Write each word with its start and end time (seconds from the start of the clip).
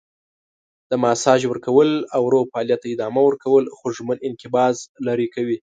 د 0.89 0.91
ماساژ 1.03 1.41
ورکول 1.47 1.89
او 2.15 2.21
ورو 2.25 2.41
فعالیت 2.51 2.79
ته 2.83 2.87
ادامه 2.95 3.21
ورکول 3.25 3.63
خوږمن 3.77 4.17
انقباض 4.27 4.75
لرې 5.07 5.27
کوي. 5.35 5.57